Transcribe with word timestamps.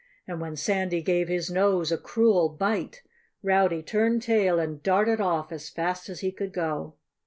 And 0.27 0.41
when 0.41 0.55
Sandy 0.55 1.03
gave 1.03 1.27
his 1.27 1.51
nose 1.51 1.91
a 1.91 1.97
cruel 1.99 2.49
bite 2.49 3.03
Rowdy 3.43 3.83
turned 3.83 4.23
tail 4.23 4.57
and 4.57 4.81
darted 4.81 5.21
off 5.21 5.51
as 5.51 5.69
fast 5.69 6.09
as 6.09 6.21
he 6.21 6.31
could 6.31 6.51
go. 6.53 6.95